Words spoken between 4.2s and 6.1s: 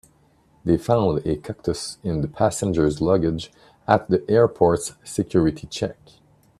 airport's security check.